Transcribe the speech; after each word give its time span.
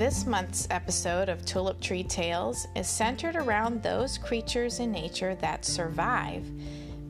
This 0.00 0.24
month's 0.24 0.66
episode 0.70 1.28
of 1.28 1.44
Tulip 1.44 1.78
Tree 1.78 2.02
Tales 2.02 2.66
is 2.74 2.88
centered 2.88 3.36
around 3.36 3.82
those 3.82 4.16
creatures 4.16 4.80
in 4.80 4.90
nature 4.90 5.34
that 5.42 5.66
survive 5.66 6.42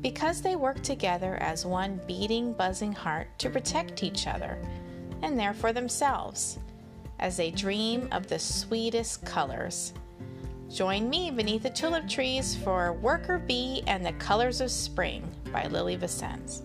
because 0.03 0.43
they 0.43 0.57
work 0.57 0.83
together 0.83 1.37
as 1.37 1.65
one 1.65 2.01
beating, 2.09 2.53
buzzing 2.53 2.91
heart 2.91 3.29
to 3.39 3.49
protect 3.49 4.03
each 4.03 4.27
other 4.27 4.59
and 5.23 5.39
therefore 5.39 5.73
themselves 5.73 6.59
as 7.21 7.37
they 7.37 7.53
dream 7.53 8.09
of 8.11 8.27
the 8.27 8.41
sweetest 8.41 9.25
colors. 9.25 9.95
Join 10.69 11.09
me 11.09 11.31
beneath 11.31 11.63
the 11.63 11.71
tulip 11.71 12.09
trees 12.09 12.57
for 12.57 12.95
Worker 12.95 13.39
Bee 13.39 13.85
and 13.87 14.05
the 14.05 14.15
Colors 14.15 14.61
of 14.61 14.69
Spring 14.69 15.31
by 15.53 15.69
Lily 15.69 15.97
Vicens. 15.97 16.63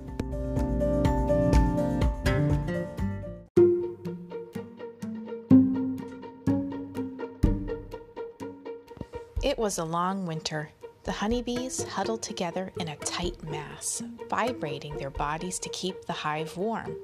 It 9.45 9.59
was 9.59 9.77
a 9.77 9.85
long 9.85 10.25
winter. 10.25 10.71
The 11.03 11.11
honeybees 11.11 11.83
huddled 11.83 12.23
together 12.23 12.73
in 12.79 12.87
a 12.87 12.95
tight 12.95 13.43
mass, 13.43 14.01
vibrating 14.27 14.97
their 14.97 15.11
bodies 15.11 15.59
to 15.59 15.69
keep 15.69 16.03
the 16.03 16.13
hive 16.13 16.57
warm. 16.57 16.97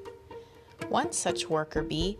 One 0.89 1.11
such 1.11 1.47
worker 1.47 1.83
bee, 1.83 2.17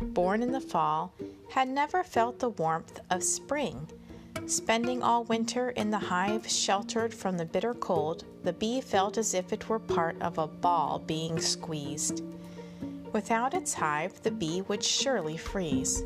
born 0.00 0.40
in 0.40 0.52
the 0.52 0.60
fall, 0.60 1.12
had 1.48 1.66
never 1.66 2.04
felt 2.04 2.38
the 2.38 2.50
warmth 2.50 3.00
of 3.10 3.24
spring. 3.24 3.88
Spending 4.46 5.02
all 5.02 5.24
winter 5.24 5.70
in 5.70 5.90
the 5.90 5.98
hive 5.98 6.48
sheltered 6.48 7.12
from 7.12 7.36
the 7.36 7.44
bitter 7.44 7.74
cold, 7.74 8.24
the 8.44 8.52
bee 8.52 8.80
felt 8.80 9.18
as 9.18 9.34
if 9.34 9.52
it 9.52 9.68
were 9.68 9.80
part 9.80 10.14
of 10.22 10.38
a 10.38 10.46
ball 10.46 11.00
being 11.00 11.40
squeezed. 11.40 12.22
Without 13.12 13.52
its 13.52 13.74
hive, 13.74 14.22
the 14.22 14.30
bee 14.30 14.62
would 14.68 14.84
surely 14.84 15.36
freeze. 15.36 16.04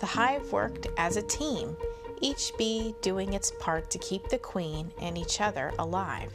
The 0.00 0.06
hive 0.06 0.50
worked 0.50 0.86
as 0.96 1.18
a 1.18 1.22
team 1.22 1.76
each 2.22 2.52
bee 2.56 2.94
doing 3.02 3.34
its 3.34 3.52
part 3.60 3.90
to 3.90 3.98
keep 3.98 4.28
the 4.28 4.38
queen 4.38 4.90
and 5.02 5.18
each 5.18 5.40
other 5.40 5.72
alive. 5.78 6.32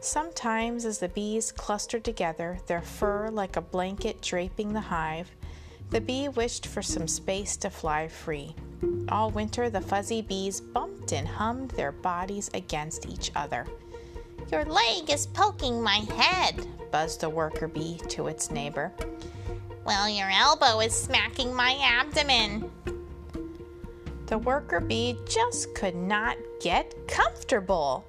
Sometimes, 0.00 0.86
as 0.86 0.98
the 0.98 1.08
bees 1.08 1.52
clustered 1.52 2.04
together, 2.04 2.58
their 2.66 2.80
fur 2.80 3.28
like 3.28 3.56
a 3.56 3.60
blanket 3.60 4.22
draping 4.22 4.72
the 4.72 4.80
hive, 4.80 5.30
the 5.90 6.00
bee 6.00 6.28
wished 6.28 6.66
for 6.66 6.80
some 6.80 7.06
space 7.06 7.56
to 7.58 7.68
fly 7.68 8.08
free. 8.08 8.54
All 9.10 9.30
winter, 9.30 9.68
the 9.68 9.80
fuzzy 9.80 10.22
bees 10.22 10.60
bumped 10.60 11.12
and 11.12 11.28
hummed 11.28 11.72
their 11.72 11.92
bodies 11.92 12.48
against 12.54 13.06
each 13.06 13.30
other. 13.36 13.66
Your 14.50 14.64
leg 14.64 15.10
is 15.10 15.26
poking 15.26 15.82
my 15.82 15.96
head, 16.16 16.66
buzzed 16.90 17.24
a 17.24 17.28
worker 17.28 17.68
bee 17.68 17.98
to 18.08 18.28
its 18.28 18.50
neighbor. 18.50 18.92
Well, 19.84 20.08
your 20.08 20.30
elbow 20.30 20.80
is 20.80 20.94
smacking 20.94 21.54
my 21.54 21.76
abdomen. 21.82 22.70
The 24.30 24.38
worker 24.38 24.78
bee 24.78 25.18
just 25.26 25.74
could 25.74 25.96
not 25.96 26.36
get 26.60 26.94
comfortable. 27.08 28.04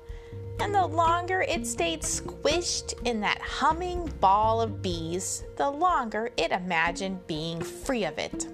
And 0.59 0.73
the 0.73 0.85
longer 0.85 1.41
it 1.41 1.65
stayed 1.65 2.01
squished 2.01 2.93
in 3.07 3.19
that 3.21 3.41
humming 3.41 4.05
ball 4.19 4.61
of 4.61 4.83
bees, 4.83 5.43
the 5.57 5.67
longer 5.67 6.29
it 6.37 6.51
imagined 6.51 7.25
being 7.25 7.59
free 7.59 8.05
of 8.05 8.19
it. 8.19 8.47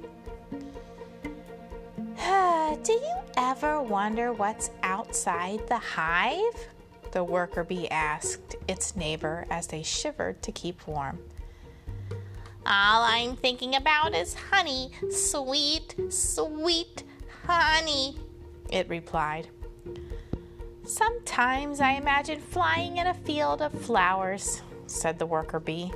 Do 2.86 2.94
you 2.94 3.16
ever 3.36 3.81
wonder 3.81 4.31
what's 4.31 4.72
outside 4.81 5.68
the 5.68 5.78
hive? 5.78 6.70
The 7.12 7.26
worker 7.26 7.66
bee 7.66 7.90
asked 7.90 8.56
its 8.70 8.96
neighbor 8.96 9.46
as 9.50 9.68
they 9.68 9.84
shivered 9.84 10.42
to 10.44 10.54
keep 10.54 10.88
warm. 10.88 11.20
All 12.66 13.04
I'm 13.04 13.36
thinking 13.36 13.76
about 13.76 14.16
is 14.16 14.36
honey, 14.36 14.92
sweet, 15.09 15.96
sweet 16.08 17.04
honey, 17.48 18.17
it 18.70 18.90
replied. 18.90 19.48
Sometimes 20.84 21.80
I 21.80 21.94
imagine 21.94 22.40
flying 22.40 22.97
in 22.97 23.08
a 23.08 23.13
field 23.13 23.62
of 23.62 23.72
flowers, 23.72 24.62
said 24.85 25.18
the 25.18 25.25
worker 25.25 25.59
bee. 25.59 25.91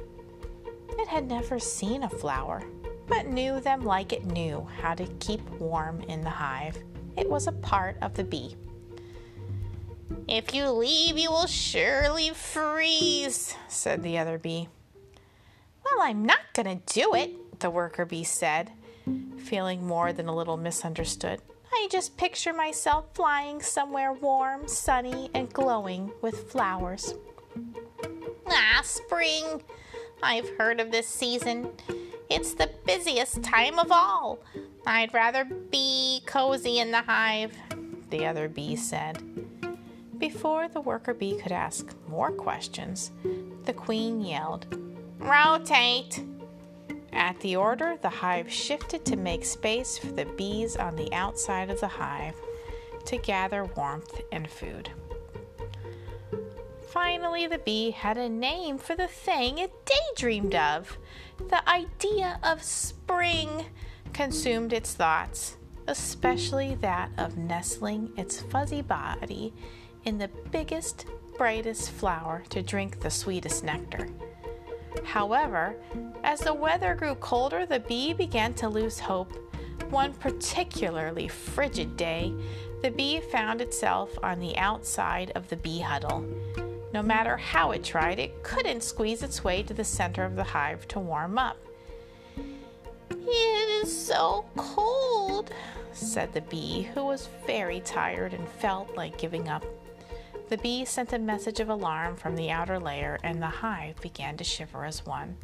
It 0.98 1.08
had 1.08 1.28
never 1.28 1.60
seen 1.60 2.04
a 2.04 2.10
flower, 2.10 2.64
but 3.08 3.28
knew 3.28 3.60
them 3.60 3.84
like 3.84 4.14
it 4.14 4.26
knew 4.26 4.68
how 4.82 4.94
to 4.96 5.06
keep 5.20 5.42
warm 5.52 6.02
in 6.02 6.22
the 6.22 6.30
hive. 6.30 6.78
It 7.18 7.30
was 7.30 7.48
a 7.48 7.54
part 7.54 7.98
of 8.02 8.14
the 8.14 8.24
bee. 8.24 8.56
If 10.28 10.54
you 10.54 10.70
leave, 10.70 11.18
you 11.18 11.32
will 11.32 11.48
surely 11.48 12.30
freeze, 12.32 13.56
said 13.68 14.04
the 14.04 14.18
other 14.18 14.38
bee. 14.38 14.70
Well, 15.84 16.02
I'm 16.02 16.24
not 16.24 16.54
going 16.54 16.80
to 16.80 16.94
do 16.94 17.14
it, 17.16 17.60
the 17.60 17.70
worker 17.70 18.06
bee 18.06 18.24
said 18.24 18.72
feeling 19.38 19.86
more 19.86 20.14
than 20.14 20.28
a 20.28 20.36
little 20.36 20.58
misunderstood. 20.58 21.42
I 21.74 21.88
just 21.92 22.18
picture 22.18 22.54
myself 22.54 23.06
flying 23.14 23.62
somewhere 23.62 24.14
warm, 24.14 24.68
sunny, 24.68 25.30
and 25.34 25.52
glowing 25.52 26.12
with 26.22 26.52
flowers. 26.52 27.16
Ah, 28.48 28.82
spring! 28.84 29.62
I've 30.22 30.50
heard 30.58 30.80
of 30.80 30.92
this 30.92 31.08
season. 31.08 31.70
It's 32.30 32.54
the 32.54 32.70
busiest 32.86 33.42
time 33.44 33.80
of 33.80 33.92
all. 33.92 34.40
I'd 34.86 35.14
rather 35.14 35.46
be 35.46 36.22
cozy 36.26 36.80
in 36.80 36.92
the 36.92 37.02
hive, 37.02 37.56
the 38.10 38.26
other 38.26 38.48
bee 38.48 38.76
said. 38.76 39.24
Before 40.18 40.68
the 40.68 40.82
worker 40.82 41.14
bee 41.14 41.40
could 41.40 41.52
ask 41.52 41.96
more 42.08 42.32
questions, 42.32 43.12
the 43.66 43.74
queen 43.74 44.22
yelled, 44.22 44.68
Rotate! 45.20 46.24
At 47.14 47.40
the 47.40 47.56
order, 47.56 47.98
the 48.02 48.10
hive 48.10 48.52
shifted 48.52 49.06
to 49.06 49.16
make 49.16 49.46
space 49.46 49.98
for 49.98 50.08
the 50.08 50.26
bees 50.26 50.78
on 50.78 50.96
the 50.96 51.12
outside 51.14 51.70
of 51.70 51.80
the 51.80 51.88
hive 51.88 52.36
to 53.06 53.18
gather 53.18 53.66
warmth 53.66 54.22
and 54.32 54.50
food. 54.50 54.90
Finally, 56.90 57.48
the 57.48 57.58
bee 57.58 57.92
had 57.92 58.18
a 58.18 58.28
name 58.28 58.78
for 58.78 58.96
the 58.96 59.08
thing 59.08 59.58
it 59.58 59.72
daydreamed 59.86 60.56
of. 60.56 60.98
The 61.50 61.68
idea 61.70 62.40
of 62.44 62.62
spring 62.64 63.66
consumed 64.14 64.74
its 64.74 64.94
thoughts, 64.94 65.58
especially 65.88 66.76
that 66.76 67.10
of 67.18 67.38
nestling 67.38 68.12
its 68.18 68.42
fuzzy 68.42 68.82
body 68.82 69.54
in 70.04 70.18
the 70.18 70.30
biggest, 70.52 71.06
brightest 71.38 71.92
flower 71.92 72.44
to 72.50 72.62
drink 72.62 73.00
the 73.00 73.10
sweetest 73.10 73.64
nectar. 73.64 74.08
However, 75.04 75.76
as 76.24 76.42
the 76.42 76.54
weather 76.54 76.96
grew 76.96 77.16
colder, 77.16 77.66
the 77.66 77.80
bee 77.80 78.14
began 78.14 78.54
to 78.56 78.70
lose 78.70 79.00
hope. 79.00 79.34
One 79.90 80.14
particularly 80.14 81.28
frigid 81.28 81.98
day, 81.98 82.34
the 82.82 82.92
bee 82.92 83.20
found 83.20 83.62
itself 83.62 84.18
on 84.24 84.40
the 84.40 84.58
outside 84.58 85.32
of 85.36 85.50
the 85.50 85.58
bee 85.58 85.80
huddle. 85.80 86.26
No 86.94 87.02
matter 87.02 87.38
how 87.38 87.72
it 87.72 87.84
tried, 87.84 88.20
it 88.20 88.44
couldn't 88.44 88.84
squeeze 88.84 89.24
its 89.24 89.44
way 89.44 89.64
to 89.64 89.74
the 89.74 89.84
center 89.84 90.24
of 90.24 90.36
the 90.36 90.44
hive 90.44 90.88
to 90.90 91.00
warm 91.00 91.38
up. 91.38 91.58
It 93.10 93.84
is 93.84 94.06
so 94.08 94.46
cold, 94.58 95.52
said 95.94 96.34
the 96.34 96.42
bee, 96.42 96.84
who 96.94 97.06
was 97.06 97.30
very 97.46 97.82
tired 97.82 98.34
and 98.34 98.48
felt 98.48 98.96
like 98.96 99.18
giving 99.18 99.48
up. 99.48 99.64
The 100.52 100.58
bee 100.58 100.84
sent 100.84 101.14
a 101.14 101.18
message 101.18 101.62
of 101.62 101.70
alarm 101.70 102.18
from 102.18 102.36
the 102.36 102.52
outer 102.52 102.78
layer, 102.78 103.18
and 103.24 103.42
the 103.42 103.48
hive 103.48 104.02
began 104.02 104.36
to 104.36 104.44
shiver 104.44 104.84
as 104.84 105.06
one. 105.06 105.38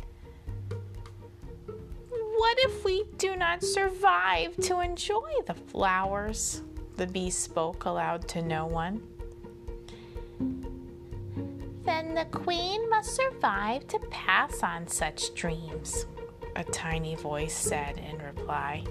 What 2.09 2.57
if 2.59 2.83
we 2.83 3.05
do 3.17 3.37
not 3.37 3.63
survive 3.63 4.57
to 4.63 4.81
enjoy 4.81 5.31
the 5.45 5.53
flowers? 5.53 6.61
The 6.97 7.07
bee 7.07 7.29
spoke 7.29 7.85
aloud 7.85 8.27
to 8.27 8.41
no 8.41 8.65
one. 8.65 9.01
Then 11.85 12.13
the 12.13 12.25
queen 12.25 12.89
must 12.89 13.15
survive 13.15 13.87
to 13.87 13.99
pass 14.11 14.61
on 14.61 14.87
such 14.87 15.33
dreams, 15.33 16.05
a 16.57 16.65
tiny 16.65 17.15
voice 17.15 17.55
said 17.55 17.97
in 17.97 18.17
reply. 18.17 18.83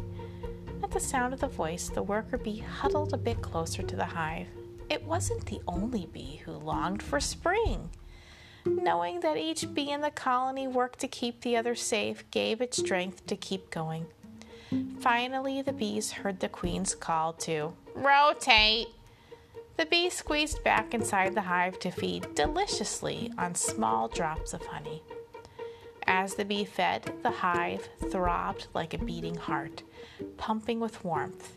At 0.82 0.92
the 0.92 0.98
sound 0.98 1.34
of 1.34 1.40
the 1.40 1.48
voice, 1.48 1.90
the 1.90 2.02
worker 2.02 2.38
bee 2.38 2.60
huddled 2.60 3.12
a 3.12 3.18
bit 3.18 3.42
closer 3.42 3.82
to 3.82 3.96
the 3.96 4.06
hive. 4.06 4.48
It 4.88 5.04
wasn't 5.04 5.46
the 5.46 5.60
only 5.66 6.06
bee 6.06 6.42
who 6.44 6.52
longed 6.52 7.02
for 7.02 7.20
spring. 7.20 7.90
Knowing 8.64 9.20
that 9.20 9.36
each 9.36 9.72
bee 9.74 9.90
in 9.90 10.00
the 10.00 10.10
colony 10.10 10.66
worked 10.66 10.98
to 11.00 11.08
keep 11.08 11.40
the 11.40 11.56
other 11.56 11.74
safe 11.74 12.28
gave 12.30 12.60
it 12.60 12.74
strength 12.74 13.26
to 13.26 13.36
keep 13.36 13.70
going. 13.70 14.06
Finally, 15.00 15.62
the 15.62 15.72
bees 15.72 16.10
heard 16.10 16.40
the 16.40 16.48
queen's 16.48 16.94
call 16.94 17.32
to 17.32 17.72
rotate. 17.94 18.88
The 19.76 19.86
bee 19.86 20.10
squeezed 20.10 20.64
back 20.64 20.94
inside 20.94 21.34
the 21.34 21.42
hive 21.42 21.78
to 21.80 21.90
feed 21.90 22.34
deliciously 22.34 23.32
on 23.38 23.54
small 23.54 24.08
drops 24.08 24.52
of 24.52 24.64
honey. 24.66 25.02
As 26.06 26.34
the 26.34 26.44
bee 26.44 26.64
fed, 26.64 27.12
the 27.22 27.30
hive 27.30 27.88
throbbed 28.10 28.68
like 28.74 28.94
a 28.94 28.98
beating 28.98 29.36
heart, 29.36 29.82
pumping 30.36 30.80
with 30.80 31.04
warmth. 31.04 31.56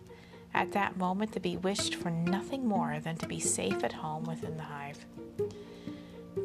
At 0.53 0.71
that 0.73 0.97
moment, 0.97 1.31
the 1.31 1.39
bee 1.39 1.57
wished 1.57 1.95
for 1.95 2.09
nothing 2.09 2.67
more 2.67 2.99
than 2.99 3.15
to 3.17 3.27
be 3.27 3.39
safe 3.39 3.83
at 3.83 3.93
home 3.93 4.23
within 4.23 4.57
the 4.57 4.63
hive. 4.63 5.05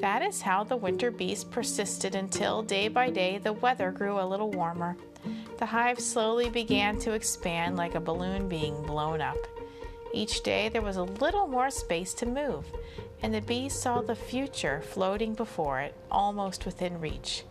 That 0.00 0.22
is 0.22 0.42
how 0.42 0.64
the 0.64 0.76
winter 0.76 1.10
bees 1.10 1.44
persisted 1.44 2.14
until, 2.14 2.62
day 2.62 2.88
by 2.88 3.10
day, 3.10 3.38
the 3.38 3.52
weather 3.52 3.90
grew 3.90 4.20
a 4.20 4.26
little 4.26 4.50
warmer. 4.50 4.96
The 5.58 5.66
hive 5.66 6.00
slowly 6.00 6.50
began 6.50 6.98
to 7.00 7.12
expand 7.12 7.76
like 7.76 7.94
a 7.94 8.00
balloon 8.00 8.48
being 8.48 8.82
blown 8.82 9.20
up. 9.20 9.38
Each 10.12 10.42
day 10.42 10.68
there 10.68 10.82
was 10.82 10.96
a 10.96 11.02
little 11.04 11.46
more 11.46 11.70
space 11.70 12.14
to 12.14 12.26
move, 12.26 12.66
and 13.22 13.32
the 13.32 13.40
bee 13.40 13.68
saw 13.68 14.00
the 14.00 14.14
future 14.14 14.80
floating 14.82 15.34
before 15.34 15.80
it, 15.80 15.96
almost 16.10 16.66
within 16.66 17.00
reach, 17.00 17.44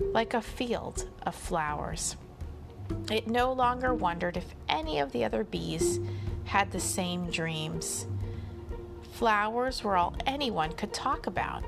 like 0.00 0.34
a 0.34 0.40
field 0.40 1.08
of 1.26 1.34
flowers. 1.34 2.16
It 3.10 3.26
no 3.26 3.52
longer 3.52 3.94
wondered 3.94 4.36
if 4.36 4.54
any 4.68 4.98
of 4.98 5.12
the 5.12 5.24
other 5.24 5.44
bees 5.44 6.00
had 6.44 6.70
the 6.70 6.80
same 6.80 7.30
dreams. 7.30 8.06
Flowers 9.12 9.82
were 9.82 9.96
all 9.96 10.14
anyone 10.26 10.72
could 10.72 10.92
talk 10.92 11.26
about. 11.26 11.64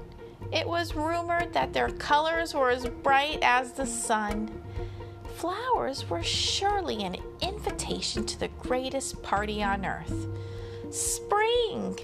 It 0.52 0.66
was 0.66 0.94
rumored 0.94 1.52
that 1.52 1.72
their 1.72 1.90
colors 1.90 2.54
were 2.54 2.70
as 2.70 2.86
bright 2.86 3.38
as 3.42 3.72
the 3.72 3.86
sun. 3.86 4.50
Flowers 5.34 6.08
were 6.08 6.22
surely 6.22 7.02
an 7.04 7.16
invitation 7.40 8.26
to 8.26 8.38
the 8.38 8.48
greatest 8.48 9.22
party 9.22 9.62
on 9.62 9.86
earth 9.86 10.28
spring. 10.90 11.98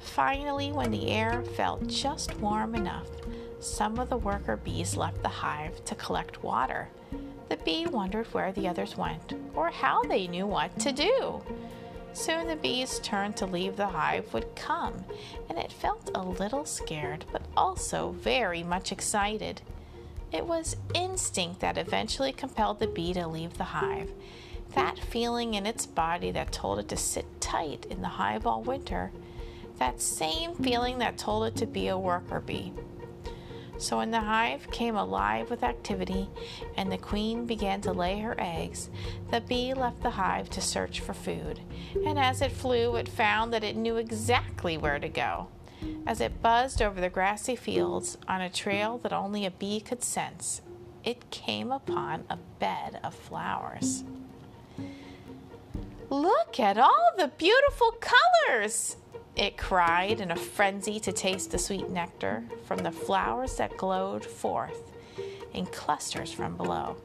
Finally, 0.00 0.72
when 0.72 0.90
the 0.90 1.10
air 1.10 1.42
felt 1.56 1.86
just 1.86 2.36
warm 2.38 2.74
enough, 2.74 3.08
some 3.66 3.98
of 3.98 4.08
the 4.08 4.16
worker 4.16 4.56
bees 4.56 4.96
left 4.96 5.22
the 5.22 5.28
hive 5.28 5.84
to 5.84 5.94
collect 5.96 6.42
water. 6.42 6.88
The 7.48 7.56
bee 7.58 7.86
wondered 7.86 8.26
where 8.28 8.52
the 8.52 8.68
others 8.68 8.96
went 8.96 9.34
or 9.54 9.70
how 9.70 10.02
they 10.02 10.26
knew 10.26 10.46
what 10.46 10.78
to 10.80 10.92
do. 10.92 11.42
Soon 12.12 12.46
the 12.46 12.56
bee's 12.56 12.98
turn 13.00 13.34
to 13.34 13.46
leave 13.46 13.76
the 13.76 13.88
hive 13.88 14.32
would 14.32 14.56
come, 14.56 15.04
and 15.48 15.58
it 15.58 15.70
felt 15.70 16.10
a 16.14 16.22
little 16.22 16.64
scared 16.64 17.24
but 17.30 17.42
also 17.56 18.12
very 18.12 18.62
much 18.62 18.90
excited. 18.90 19.60
It 20.32 20.46
was 20.46 20.76
instinct 20.94 21.60
that 21.60 21.78
eventually 21.78 22.32
compelled 22.32 22.78
the 22.78 22.86
bee 22.86 23.12
to 23.14 23.26
leave 23.26 23.58
the 23.58 23.64
hive. 23.64 24.10
That 24.74 24.98
feeling 24.98 25.54
in 25.54 25.66
its 25.66 25.86
body 25.86 26.30
that 26.32 26.52
told 26.52 26.78
it 26.78 26.88
to 26.88 26.96
sit 26.96 27.40
tight 27.40 27.86
in 27.90 28.00
the 28.00 28.08
hive 28.08 28.46
all 28.46 28.62
winter. 28.62 29.12
That 29.78 30.00
same 30.00 30.54
feeling 30.54 30.98
that 30.98 31.18
told 31.18 31.46
it 31.46 31.56
to 31.56 31.66
be 31.66 31.88
a 31.88 31.98
worker 31.98 32.40
bee. 32.40 32.72
So 33.78 33.98
when 33.98 34.10
the 34.10 34.20
hive 34.20 34.70
came 34.70 34.96
alive 34.96 35.50
with 35.50 35.62
activity 35.62 36.28
and 36.76 36.90
the 36.90 36.98
queen 36.98 37.46
began 37.46 37.80
to 37.82 37.92
lay 37.92 38.20
her 38.20 38.34
eggs, 38.38 38.88
the 39.30 39.40
bee 39.40 39.74
left 39.74 40.02
the 40.02 40.10
hive 40.10 40.48
to 40.50 40.60
search 40.60 41.00
for 41.00 41.12
food. 41.12 41.60
And 42.06 42.18
as 42.18 42.40
it 42.40 42.52
flew, 42.52 42.96
it 42.96 43.08
found 43.08 43.52
that 43.52 43.64
it 43.64 43.76
knew 43.76 43.96
exactly 43.96 44.78
where 44.78 44.98
to 44.98 45.08
go. 45.08 45.48
As 46.06 46.20
it 46.20 46.42
buzzed 46.42 46.80
over 46.80 47.00
the 47.00 47.10
grassy 47.10 47.54
fields 47.54 48.16
on 48.26 48.40
a 48.40 48.48
trail 48.48 48.98
that 48.98 49.12
only 49.12 49.44
a 49.44 49.50
bee 49.50 49.80
could 49.80 50.02
sense, 50.02 50.62
it 51.04 51.30
came 51.30 51.70
upon 51.70 52.24
a 52.30 52.38
bed 52.58 52.98
of 53.04 53.14
flowers. 53.14 54.04
Look 56.08 56.58
at 56.58 56.78
all 56.78 57.10
the 57.16 57.28
beautiful 57.28 57.92
colors! 58.00 58.96
It 59.36 59.58
cried 59.58 60.22
in 60.22 60.30
a 60.30 60.36
frenzy 60.36 60.98
to 61.00 61.12
taste 61.12 61.50
the 61.50 61.58
sweet 61.58 61.90
nectar 61.90 62.44
from 62.64 62.78
the 62.78 62.90
flowers 62.90 63.56
that 63.58 63.76
glowed 63.76 64.24
forth 64.24 64.92
in 65.52 65.66
clusters 65.66 66.32
from 66.32 66.56
below. 66.56 66.96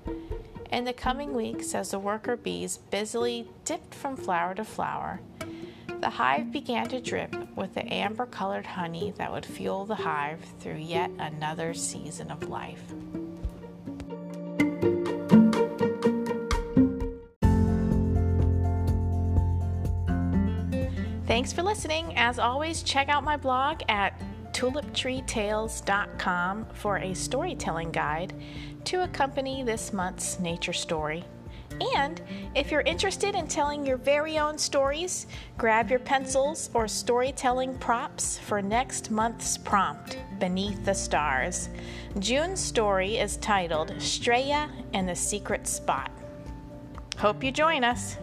In 0.71 0.85
the 0.85 0.93
coming 0.93 1.33
weeks, 1.33 1.75
as 1.75 1.91
the 1.91 1.99
worker 1.99 2.37
bees 2.37 2.77
busily 2.77 3.49
dipped 3.65 3.93
from 3.93 4.15
flower 4.15 4.55
to 4.55 4.63
flower, 4.63 5.19
the 5.99 6.09
hive 6.09 6.53
began 6.53 6.87
to 6.87 7.01
drip 7.01 7.35
with 7.57 7.73
the 7.73 7.93
amber 7.93 8.25
colored 8.25 8.65
honey 8.65 9.13
that 9.17 9.31
would 9.31 9.45
fuel 9.45 9.85
the 9.85 9.95
hive 9.95 10.39
through 10.61 10.77
yet 10.77 11.11
another 11.19 11.73
season 11.73 12.31
of 12.31 12.47
life. 12.47 12.93
Thanks 21.31 21.53
for 21.53 21.63
listening. 21.63 22.13
As 22.17 22.39
always, 22.39 22.83
check 22.83 23.07
out 23.07 23.23
my 23.23 23.37
blog 23.37 23.83
at 23.87 24.21
tuliptreetales.com 24.51 26.65
for 26.73 26.97
a 26.97 27.13
storytelling 27.13 27.89
guide 27.89 28.33
to 28.83 29.03
accompany 29.03 29.63
this 29.63 29.93
month's 29.93 30.41
nature 30.41 30.73
story. 30.73 31.23
And 31.95 32.21
if 32.53 32.69
you're 32.69 32.81
interested 32.81 33.33
in 33.33 33.47
telling 33.47 33.85
your 33.85 33.95
very 33.95 34.39
own 34.39 34.57
stories, 34.57 35.27
grab 35.57 35.89
your 35.89 35.99
pencils 35.99 36.69
or 36.73 36.89
storytelling 36.89 37.77
props 37.77 38.37
for 38.37 38.61
next 38.61 39.09
month's 39.09 39.57
prompt, 39.57 40.17
Beneath 40.37 40.83
the 40.83 40.93
Stars. 40.93 41.69
June's 42.19 42.59
story 42.59 43.19
is 43.19 43.37
titled 43.37 43.91
Straya 43.99 44.69
and 44.93 45.07
the 45.07 45.15
Secret 45.15 45.65
Spot. 45.65 46.11
Hope 47.17 47.41
you 47.41 47.53
join 47.53 47.85
us. 47.85 48.17